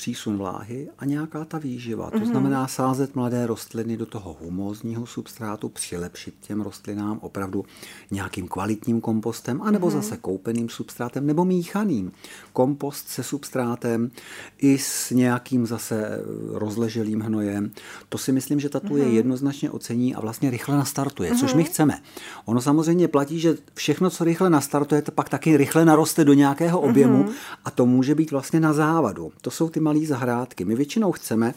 přísun 0.02 0.38
vláhy 0.38 0.90
a 1.00 1.06
nějaká 1.06 1.46
ta 1.46 1.58
výživa. 1.58 2.10
To 2.12 2.18
mm-hmm. 2.18 2.26
znamená 2.26 2.68
sázet 2.68 3.16
mladé 3.16 3.48
rostliny 3.48 3.98
do 3.98 4.06
toho 4.06 4.38
humózního 4.42 5.06
substrátu, 5.06 5.70
přilepšit 5.70 6.34
těm 6.42 6.62
rostlinám 6.62 7.20
opravdu 7.22 7.66
nějakým 8.12 8.48
kvalitním 8.48 9.02
kompostem, 9.02 9.62
anebo 9.62 9.88
mm-hmm. 9.88 9.92
zase 9.92 10.18
koupeným 10.18 10.70
substrátem, 10.70 11.28
nebo 11.28 11.46
míchaným. 11.46 12.12
Kompost 12.54 13.08
se 13.08 13.24
substrátem 13.24 14.12
i 14.58 14.78
s 14.78 15.12
nějakým 15.12 15.66
zase 15.66 16.24
rozleželým 16.48 17.22
hnojem. 17.22 17.72
To 18.10 18.18
si 18.18 18.32
myslím, 18.32 18.60
že 18.60 18.70
tatu 18.70 18.88
mm-hmm. 18.88 19.08
je 19.08 19.10
jednoznačně 19.10 19.72
ocení 19.72 20.16
a 20.16 20.22
vlastně 20.22 20.50
rychle 20.50 20.78
nastartuje, 20.78 21.32
mm-hmm. 21.32 21.40
což 21.40 21.54
my 21.54 21.64
chceme. 21.64 22.00
Ono 22.46 22.62
samozřejmě 22.62 23.08
platí, 23.08 23.40
že 23.40 23.58
všechno, 23.74 24.10
co 24.10 24.24
rychle 24.24 24.50
nastartuje, 24.50 25.02
to 25.02 25.12
pak 25.12 25.30
taky 25.30 25.58
rychle 25.58 25.86
naroste 25.86 26.26
do 26.26 26.34
nějakého 26.34 26.82
objemu 26.82 27.24
mm-hmm. 27.24 27.34
a 27.66 27.72
to 27.72 27.86
může 27.86 28.16
být 28.16 28.32
vlastně 28.32 28.60
na 28.60 28.74
závadu. 28.74 29.32
To 29.42 29.52
jsou 29.52 29.70
ty 29.70 29.80
malé 29.94 30.06
zahrádky. 30.06 30.66
My 30.66 30.76
většinou 30.76 31.12
chceme, 31.12 31.54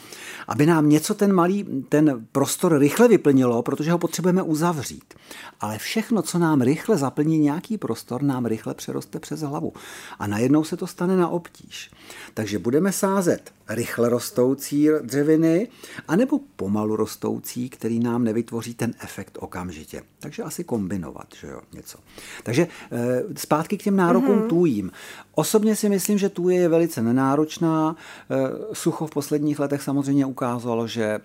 aby 0.49 0.67
nám 0.67 0.89
něco 0.89 1.15
ten 1.15 1.33
malý, 1.33 1.65
ten 1.89 2.27
prostor 2.33 2.79
rychle 2.79 3.09
vyplnilo, 3.09 3.63
protože 3.63 3.93
ho 3.93 3.99
potřebujeme 3.99 4.43
uzavřít. 4.43 5.15
Ale 5.61 5.79
všechno, 5.79 6.23
co 6.23 6.39
nám 6.39 6.63
rychle 6.63 6.97
zaplní 6.97 7.39
nějaký 7.39 7.79
prostor, 7.79 8.23
nám 8.23 8.47
rychle 8.47 8.75
přeroste 8.75 9.21
přes 9.21 9.41
hlavu. 9.41 9.73
A 10.19 10.27
najednou 10.27 10.65
se 10.65 10.77
to 10.77 10.87
stane 10.87 11.17
na 11.17 11.29
obtíž. 11.29 11.91
Takže 12.35 12.59
budeme 12.59 12.93
sázet 12.93 13.53
rychle 13.69 14.09
rostoucí 14.09 14.89
dřeviny, 15.03 15.69
anebo 16.09 16.41
pomalu 16.57 16.97
rostoucí, 16.97 17.69
který 17.69 17.99
nám 17.99 18.25
nevytvoří 18.25 18.75
ten 18.75 18.95
efekt 19.01 19.39
okamžitě. 19.41 20.03
Takže 20.21 20.43
asi 20.43 20.65
kombinovat, 20.65 21.27
že 21.41 21.47
jo, 21.47 21.61
něco. 21.73 21.99
Takže 22.43 22.69
eh, 22.93 23.23
zpátky 23.37 23.79
k 23.79 23.83
těm 23.83 23.97
nárokům 23.97 24.39
mm-hmm. 24.39 24.49
tůjím. 24.49 24.91
Osobně 25.35 25.77
si 25.77 25.89
myslím, 25.89 26.19
že 26.19 26.29
tůje 26.29 26.57
je 26.57 26.69
velice 26.69 27.03
nenáročná. 27.03 27.97
Eh, 28.31 28.75
sucho 28.75 29.07
v 29.07 29.11
posledních 29.11 29.59
letech 29.59 29.83
samozřejmě 29.83 30.27
ukázalo, 30.27 30.87
že 30.87 31.21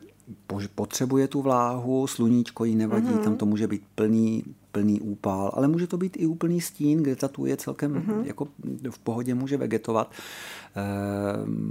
potřebuje 0.76 1.28
tu 1.28 1.42
vláhu, 1.42 2.08
sluníčko 2.08 2.66
jí 2.66 2.76
nevadí, 2.76 3.08
mm-hmm. 3.08 3.24
tam 3.24 3.38
to 3.38 3.46
může 3.46 3.68
být 3.68 3.82
plný, 3.96 4.44
plný 4.72 5.02
úpal, 5.02 5.52
ale 5.54 5.68
může 5.68 5.88
to 5.88 5.98
být 5.98 6.18
i 6.20 6.26
úplný 6.26 6.62
stín, 6.62 7.04
kde 7.04 7.16
ta 7.16 7.28
tu 7.28 7.46
je 7.46 7.58
celkem 7.58 7.94
mm-hmm. 7.94 8.24
jako 8.26 8.48
v 8.90 9.00
pohodě 9.00 9.36
může 9.36 9.58
vegetovat. 9.58 10.12
E, 10.12 10.82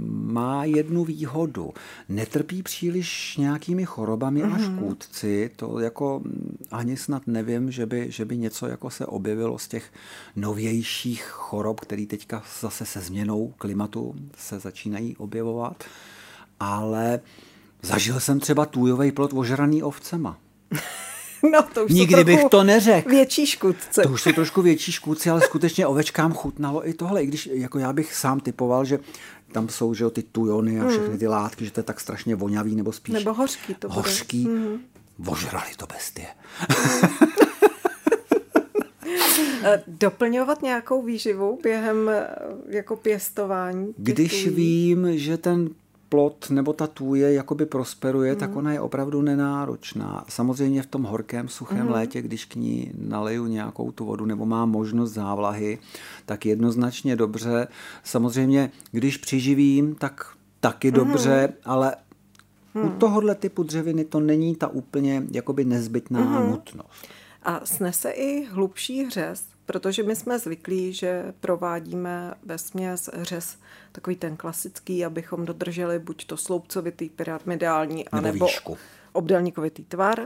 má 0.09 0.65
jednu 0.65 1.05
výhodu. 1.05 1.73
Netrpí 2.09 2.63
příliš 2.63 3.37
nějakými 3.37 3.85
chorobami 3.85 4.43
mm-hmm. 4.43 4.55
a 4.55 4.57
škůdci. 4.57 5.51
To 5.55 5.79
jako 5.79 6.21
ani 6.71 6.97
snad 6.97 7.27
nevím, 7.27 7.71
že 7.71 7.85
by, 7.85 8.11
že 8.11 8.25
by 8.25 8.37
něco 8.37 8.67
jako 8.67 8.89
se 8.89 9.05
objevilo 9.05 9.59
z 9.59 9.67
těch 9.67 9.91
novějších 10.35 11.23
chorob, 11.23 11.79
které 11.79 12.05
teďka 12.05 12.43
zase 12.61 12.85
se 12.85 13.01
změnou 13.01 13.53
klimatu 13.57 14.15
se 14.37 14.59
začínají 14.59 15.17
objevovat. 15.17 15.83
Ale 16.59 17.19
zažil 17.81 18.19
jsem 18.19 18.39
třeba 18.39 18.65
tůjový 18.65 19.11
plot 19.11 19.33
ožraný 19.33 19.83
ovcema. 19.83 20.37
No, 21.51 21.63
to 21.73 21.85
už 21.85 21.91
Nikdy 21.91 22.23
bych 22.23 22.43
to 22.51 22.63
neřekl. 22.63 23.09
Větší 23.09 23.45
škůdce. 23.45 24.01
To 24.01 24.09
už 24.09 24.21
jsou 24.21 24.31
trošku 24.31 24.61
větší 24.61 24.91
škůdci, 24.91 25.29
ale 25.29 25.41
skutečně 25.41 25.87
ovečkám 25.87 26.33
chutnalo 26.33 26.87
i 26.87 26.93
tohle. 26.93 27.23
I 27.23 27.27
když 27.27 27.49
jako 27.53 27.79
já 27.79 27.93
bych 27.93 28.15
sám 28.15 28.39
typoval, 28.39 28.85
že 28.85 28.99
tam 29.51 29.69
jsou 29.69 29.93
že 29.93 30.03
jo, 30.03 30.09
ty 30.09 30.23
tujony 30.23 30.81
a 30.81 30.87
všechny 30.87 31.17
ty 31.17 31.27
látky, 31.27 31.65
že 31.65 31.71
to 31.71 31.79
je 31.79 31.83
tak 31.83 31.99
strašně 31.99 32.35
voňavý, 32.35 32.75
nebo 32.75 32.91
spíš... 32.91 33.13
Nebo 33.13 33.33
hořký 33.33 33.73
to 33.73 33.87
bude. 33.87 34.01
Hořký. 34.01 34.47
Mm. 34.47 34.79
Ožrali 35.27 35.71
to 35.77 35.85
bestie. 35.85 36.27
Eh, 39.63 39.83
doplňovat 39.87 40.61
nějakou 40.61 41.01
výživu 41.01 41.59
během 41.63 42.09
eh, 42.09 42.27
jako 42.67 42.95
pěstování? 42.95 43.93
Když 43.97 44.47
vím, 44.47 45.17
že 45.17 45.37
ten 45.37 45.69
plot 46.09 46.49
nebo 46.49 46.73
ta 46.73 46.87
tůje 46.87 47.33
jakoby 47.33 47.65
prosperuje, 47.65 48.33
mm. 48.33 48.39
tak 48.39 48.55
ona 48.55 48.73
je 48.73 48.79
opravdu 48.79 49.21
nenáročná. 49.21 50.25
Samozřejmě 50.29 50.81
v 50.81 50.85
tom 50.85 51.03
horkém, 51.03 51.47
suchém 51.47 51.85
mm. 51.85 51.91
létě, 51.91 52.21
když 52.21 52.45
k 52.45 52.55
ní 52.55 52.91
naleju 52.97 53.45
nějakou 53.45 53.91
tu 53.91 54.05
vodu 54.05 54.25
nebo 54.25 54.45
má 54.45 54.65
možnost 54.65 55.11
závlahy, 55.11 55.77
tak 56.25 56.45
jednoznačně 56.45 57.15
dobře. 57.15 57.67
Samozřejmě, 58.03 58.71
když 58.91 59.17
přiživím, 59.17 59.95
tak 59.95 60.25
taky 60.59 60.87
mm. 60.87 60.95
dobře, 60.95 61.53
ale 61.65 61.95
mm. 62.73 62.85
u 62.85 62.89
tohohle 62.89 63.35
typu 63.35 63.63
dřeviny 63.63 64.05
to 64.05 64.19
není 64.19 64.55
ta 64.55 64.67
úplně 64.67 65.23
jakoby 65.31 65.65
nezbytná 65.65 66.39
mm. 66.39 66.49
nutnost. 66.49 67.07
A 67.43 67.65
snese 67.65 68.09
i 68.09 68.45
hlubší 68.45 69.03
hřez, 69.05 69.43
protože 69.69 70.03
my 70.03 70.15
jsme 70.15 70.39
zvyklí, 70.39 70.93
že 70.93 71.33
provádíme 71.39 72.33
ve 72.45 72.57
směs 72.57 73.09
řez 73.21 73.57
takový 73.91 74.15
ten 74.15 74.37
klasický, 74.37 75.05
abychom 75.05 75.45
dodrželi 75.45 75.99
buď 75.99 76.25
to 76.25 76.37
sloupcovitý, 76.37 77.09
pyramidální, 77.09 78.09
anebo 78.09 78.45
výšku. 78.45 78.77
obdelníkovitý 79.11 79.83
tvar. 79.83 80.19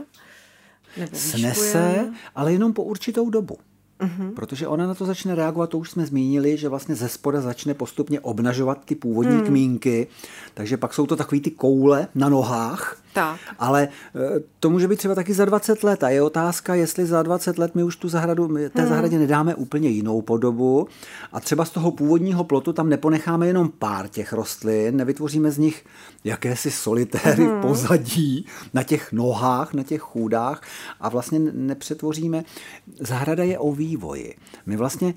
Nebo 0.96 1.16
Snese, 1.16 2.12
ale 2.34 2.52
jenom 2.52 2.72
po 2.72 2.82
určitou 2.82 3.30
dobu. 3.30 3.58
Uh-huh. 4.00 4.34
Protože 4.34 4.68
ona 4.68 4.86
na 4.86 4.94
to 4.94 5.06
začne 5.06 5.34
reagovat, 5.34 5.70
to 5.70 5.78
už 5.78 5.90
jsme 5.90 6.06
zmínili, 6.06 6.56
že 6.56 6.68
vlastně 6.68 6.94
ze 6.94 7.08
spoda 7.08 7.40
začne 7.40 7.74
postupně 7.74 8.20
obnažovat 8.20 8.84
ty 8.84 8.94
původní 8.94 9.36
hmm. 9.36 9.46
kmínky, 9.46 10.06
takže 10.54 10.76
pak 10.76 10.94
jsou 10.94 11.06
to 11.06 11.16
takový 11.16 11.40
ty 11.40 11.50
koule 11.50 12.08
na 12.14 12.28
nohách, 12.28 13.03
tak. 13.14 13.40
Ale 13.58 13.88
eh, 13.88 14.40
to 14.60 14.70
může 14.70 14.88
být 14.88 14.96
třeba 14.96 15.14
taky 15.14 15.34
za 15.34 15.44
20 15.44 15.84
let 15.84 16.04
a 16.04 16.08
je 16.08 16.22
otázka, 16.22 16.74
jestli 16.74 17.06
za 17.06 17.22
20 17.22 17.58
let 17.58 17.74
my 17.74 17.82
už 17.82 17.96
tu 17.96 18.08
zahradu, 18.08 18.48
té 18.48 18.80
hmm. 18.80 18.88
zahradě 18.88 19.18
nedáme 19.18 19.54
úplně 19.54 19.88
jinou 19.88 20.22
podobu 20.22 20.88
a 21.32 21.40
třeba 21.40 21.64
z 21.64 21.70
toho 21.70 21.90
původního 21.90 22.44
plotu 22.44 22.72
tam 22.72 22.88
neponecháme 22.88 23.46
jenom 23.46 23.68
pár 23.68 24.08
těch 24.08 24.32
rostlin, 24.32 24.96
nevytvoříme 24.96 25.50
z 25.50 25.58
nich 25.58 25.84
jakési 26.24 26.70
solitéry 26.70 27.44
hmm. 27.44 27.60
pozadí 27.60 28.46
na 28.74 28.82
těch 28.82 29.12
nohách, 29.12 29.74
na 29.74 29.82
těch 29.82 30.00
chůdách 30.00 30.62
a 31.00 31.08
vlastně 31.08 31.38
nepřetvoříme. 31.38 32.44
Zahrada 33.00 33.44
je 33.44 33.58
o 33.58 33.72
vývoji. 33.72 34.34
My 34.66 34.76
vlastně 34.76 35.14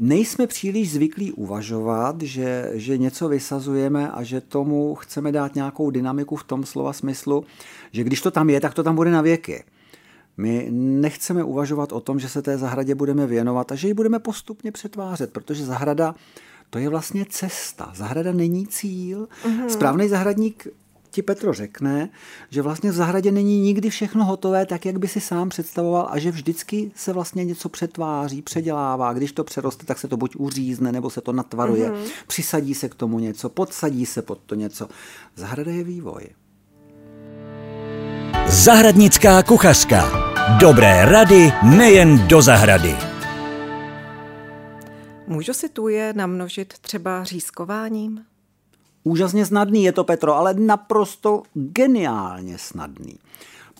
nejsme 0.00 0.46
příliš 0.46 0.92
zvyklí 0.92 1.32
uvažovat, 1.32 2.22
že, 2.22 2.70
že 2.74 2.98
něco 2.98 3.28
vysazujeme 3.28 4.10
a 4.10 4.22
že 4.22 4.40
tomu 4.40 4.94
chceme 4.94 5.32
dát 5.32 5.54
nějakou 5.54 5.90
dynamiku 5.90 6.36
v 6.36 6.44
tom 6.44 6.64
slova 6.66 6.92
smyslu, 6.92 7.44
že 7.92 8.04
když 8.04 8.20
to 8.20 8.30
tam 8.30 8.50
je, 8.50 8.60
tak 8.60 8.74
to 8.74 8.82
tam 8.82 8.96
bude 8.96 9.10
na 9.10 9.20
věky. 9.20 9.64
My 10.36 10.68
nechceme 10.72 11.44
uvažovat 11.44 11.92
o 11.92 12.00
tom, 12.00 12.20
že 12.20 12.28
se 12.28 12.42
té 12.42 12.58
zahradě 12.58 12.94
budeme 12.94 13.26
věnovat 13.26 13.72
a 13.72 13.74
že 13.74 13.88
ji 13.88 13.94
budeme 13.94 14.18
postupně 14.18 14.72
přetvářet, 14.72 15.32
protože 15.32 15.64
zahrada 15.64 16.14
to 16.70 16.78
je 16.78 16.88
vlastně 16.88 17.24
cesta. 17.28 17.92
Zahrada 17.94 18.32
není 18.32 18.66
cíl. 18.66 19.28
Mm-hmm. 19.44 19.66
Správný 19.66 20.08
zahradník 20.08 20.66
ti 21.10 21.22
Petro 21.22 21.52
řekne, 21.52 22.08
že 22.50 22.62
vlastně 22.62 22.90
v 22.90 22.94
zahradě 22.94 23.32
není 23.32 23.60
nikdy 23.60 23.90
všechno 23.90 24.24
hotové 24.24 24.66
tak, 24.66 24.86
jak 24.86 24.98
by 24.98 25.08
si 25.08 25.20
sám 25.20 25.48
představoval 25.48 26.08
a 26.10 26.18
že 26.18 26.30
vždycky 26.30 26.90
se 26.94 27.12
vlastně 27.12 27.44
něco 27.44 27.68
přetváří, 27.68 28.42
předělává. 28.42 29.12
Když 29.12 29.32
to 29.32 29.44
přeroste, 29.44 29.86
tak 29.86 29.98
se 29.98 30.08
to 30.08 30.16
buď 30.16 30.36
uřízne, 30.36 30.92
nebo 30.92 31.10
se 31.10 31.20
to 31.20 31.32
natvaruje, 31.32 31.90
mm-hmm. 31.90 32.10
přisadí 32.26 32.74
se 32.74 32.88
k 32.88 32.94
tomu 32.94 33.18
něco, 33.18 33.48
podsadí 33.48 34.06
se 34.06 34.22
pod 34.22 34.38
to 34.46 34.54
něco. 34.54 34.88
Zahrada 35.36 35.72
je 35.72 35.84
vývoj. 35.84 36.22
Zahradnická 38.46 39.42
kuchařka. 39.42 40.30
Dobré 40.60 41.04
rady 41.04 41.52
nejen 41.62 42.28
do 42.28 42.42
zahrady. 42.42 42.96
Můžu 45.26 45.52
si 45.52 45.68
tu 45.68 45.88
je 45.88 46.12
namnožit 46.12 46.74
třeba 46.78 47.24
řízkováním? 47.24 48.24
Úžasně 49.04 49.46
snadný 49.46 49.84
je 49.84 49.92
to, 49.92 50.04
Petro, 50.04 50.34
ale 50.34 50.54
naprosto 50.54 51.42
geniálně 51.54 52.58
snadný. 52.58 53.18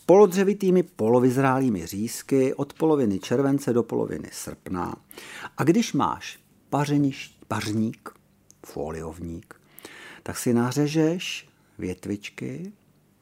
Polodřevitými 0.06 0.82
polovyzrálými 0.82 1.86
řízky 1.86 2.54
od 2.54 2.72
poloviny 2.72 3.18
července 3.18 3.72
do 3.72 3.82
poloviny 3.82 4.28
srpna. 4.32 4.96
A 5.56 5.64
když 5.64 5.92
máš 5.92 6.38
pařeniš, 6.70 7.38
pařník, 7.48 8.10
foliovník, 8.66 9.54
tak 10.22 10.38
si 10.38 10.54
nařežeš 10.54 11.48
větvičky, 11.78 12.72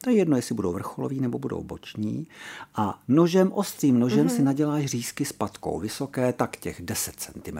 to 0.03 0.09
je 0.09 0.15
jedno, 0.15 0.35
jestli 0.35 0.55
budou 0.55 0.71
vrcholový 0.71 1.19
nebo 1.19 1.39
budou 1.39 1.63
boční. 1.63 2.27
A 2.75 3.01
nožem, 3.07 3.51
ostrým 3.51 3.99
nožem 3.99 4.27
mm-hmm. 4.27 4.35
si 4.35 4.43
naděláš 4.43 4.85
řízky 4.85 5.25
s 5.25 5.33
patkou 5.33 5.79
vysoké, 5.79 6.33
tak 6.33 6.57
těch 6.57 6.81
10 6.81 7.15
cm 7.15 7.59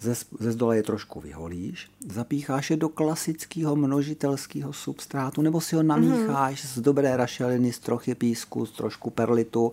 ze, 0.00 0.14
ze 0.40 0.52
zdole 0.52 0.76
je 0.76 0.82
trošku 0.82 1.20
vyholíš, 1.20 1.90
zapícháš 2.08 2.70
je 2.70 2.76
do 2.76 2.88
klasického 2.88 3.76
množitelského 3.76 4.72
substrátu, 4.72 5.42
nebo 5.42 5.60
si 5.60 5.76
ho 5.76 5.82
namícháš 5.82 6.64
mm-hmm. 6.64 6.68
z 6.68 6.80
dobré 6.80 7.16
rašeliny, 7.16 7.72
z 7.72 7.78
trochy 7.78 8.14
písku, 8.14 8.66
z 8.66 8.70
trošku 8.70 9.10
perlitu, 9.10 9.72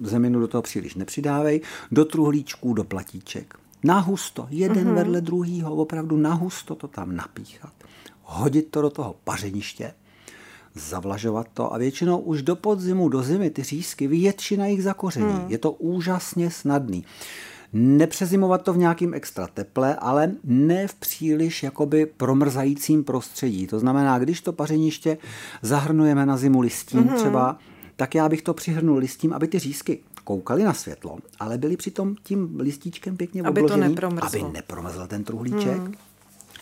zeminu 0.00 0.40
do 0.40 0.48
toho 0.48 0.62
příliš 0.62 0.94
nepřidávej, 0.94 1.60
do 1.92 2.04
truhlíčků, 2.04 2.74
do 2.74 2.84
platíček. 2.84 3.54
Nahusto, 3.84 4.46
jeden 4.50 4.88
mm-hmm. 4.88 4.94
vedle 4.94 5.20
druhýho, 5.20 5.74
opravdu 5.74 6.16
nahusto 6.16 6.74
to 6.74 6.88
tam 6.88 7.16
napíchat. 7.16 7.72
Hodit 8.22 8.68
to 8.70 8.82
do 8.82 8.90
toho 8.90 9.16
pařeniště, 9.24 9.92
zavlažovat 10.76 11.46
to 11.54 11.74
a 11.74 11.78
většinou 11.78 12.18
už 12.18 12.42
do 12.42 12.56
podzimu, 12.56 13.08
do 13.08 13.22
zimy 13.22 13.50
ty 13.50 13.62
řízky 13.62 14.06
většina 14.06 14.66
jich 14.66 14.82
zakoření. 14.82 15.32
Mm. 15.32 15.44
Je 15.48 15.58
to 15.58 15.72
úžasně 15.72 16.50
snadný 16.50 17.04
nepřezimovat 17.72 18.62
to 18.62 18.72
v 18.72 18.78
nějakým 18.78 19.14
extra 19.14 19.46
teple, 19.46 19.96
ale 19.96 20.32
ne 20.44 20.88
v 20.88 20.94
příliš 20.94 21.62
jakoby 21.62 22.06
promrzajícím 22.06 23.04
prostředí. 23.04 23.66
To 23.66 23.78
znamená, 23.78 24.18
když 24.18 24.40
to 24.40 24.52
pařeniště 24.52 25.18
zahrnujeme 25.62 26.26
na 26.26 26.36
zimu 26.36 26.60
listím 26.60 27.04
mm-hmm. 27.04 27.14
třeba, 27.14 27.58
tak 27.96 28.14
já 28.14 28.28
bych 28.28 28.42
to 28.42 28.54
přihrnul 28.54 28.98
listím, 28.98 29.32
aby 29.32 29.48
ty 29.48 29.58
řízky 29.58 29.98
koukaly 30.24 30.64
na 30.64 30.72
světlo, 30.72 31.18
ale 31.40 31.58
byly 31.58 31.76
přitom 31.76 32.14
tím 32.22 32.60
listíčkem 32.60 33.16
pěkně 33.16 33.42
aby 33.42 33.60
obložený, 33.60 33.82
to 33.82 33.88
nepromrzlo. 33.88 34.28
aby 34.28 34.52
nepromrzl 34.52 35.06
ten 35.06 35.24
truhlíček. 35.24 35.78
Mm 35.78 35.94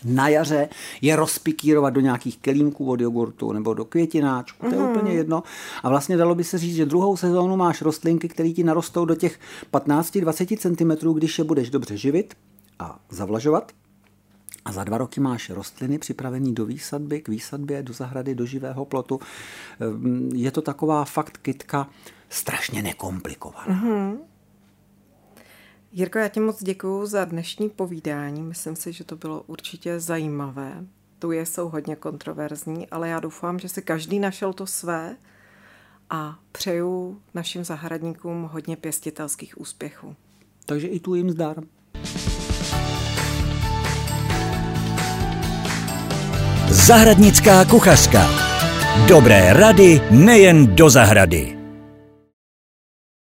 na 0.05 0.27
jaře 0.27 0.69
je 1.01 1.15
rozpikírovat 1.15 1.93
do 1.93 2.01
nějakých 2.01 2.37
kelímků 2.37 2.89
od 2.89 3.01
jogurtu 3.01 3.51
nebo 3.51 3.73
do 3.73 3.85
květináčku, 3.85 4.69
to 4.69 4.75
je 4.75 4.81
mm. 4.81 4.89
úplně 4.89 5.13
jedno. 5.13 5.43
A 5.83 5.89
vlastně 5.89 6.17
dalo 6.17 6.35
by 6.35 6.43
se 6.43 6.57
říct, 6.57 6.75
že 6.75 6.85
druhou 6.85 7.17
sezónu 7.17 7.57
máš 7.57 7.81
rostlinky, 7.81 8.27
které 8.27 8.49
ti 8.49 8.63
narostou 8.63 9.05
do 9.05 9.15
těch 9.15 9.39
15-20 9.73 10.99
cm, 11.01 11.13
když 11.13 11.37
je 11.37 11.43
budeš 11.43 11.69
dobře 11.69 11.97
živit 11.97 12.33
a 12.79 12.99
zavlažovat. 13.09 13.71
A 14.65 14.71
za 14.71 14.83
dva 14.83 14.97
roky 14.97 15.19
máš 15.19 15.49
rostliny 15.49 15.99
připravené 15.99 16.51
do 16.51 16.65
výsadby, 16.65 17.21
k 17.21 17.27
výsadbě, 17.27 17.83
do 17.83 17.93
zahrady, 17.93 18.35
do 18.35 18.45
živého 18.45 18.85
plotu. 18.85 19.19
Ehm, 19.79 20.29
je 20.33 20.51
to 20.51 20.61
taková 20.61 21.05
fakt 21.05 21.37
kytka 21.37 21.89
strašně 22.29 22.81
nekomplikovaná. 22.81 23.65
Mm-hmm. 23.67 24.17
Jirko, 25.97 26.19
já 26.19 26.27
ti 26.27 26.39
moc 26.39 26.63
děkuji 26.63 27.05
za 27.05 27.25
dnešní 27.25 27.69
povídání. 27.69 28.41
Myslím 28.41 28.75
si, 28.75 28.93
že 28.93 29.03
to 29.03 29.15
bylo 29.15 29.43
určitě 29.47 29.99
zajímavé. 29.99 30.73
Tu 31.19 31.31
je 31.31 31.45
jsou 31.45 31.69
hodně 31.69 31.95
kontroverzní, 31.95 32.87
ale 32.87 33.09
já 33.09 33.19
doufám, 33.19 33.59
že 33.59 33.69
si 33.69 33.81
každý 33.81 34.19
našel 34.19 34.53
to 34.53 34.67
své 34.67 35.15
a 36.09 36.39
přeju 36.51 37.21
našim 37.33 37.63
zahradníkům 37.63 38.49
hodně 38.51 38.77
pěstitelských 38.77 39.61
úspěchů. 39.61 40.15
Takže 40.65 40.87
i 40.87 40.99
tu 40.99 41.15
jim 41.15 41.29
zdar. 41.29 41.55
Zahradnická 46.69 47.65
kuchařka. 47.65 48.29
Dobré 49.07 49.53
rady 49.53 50.01
nejen 50.11 50.75
do 50.75 50.89
zahrady. 50.89 51.64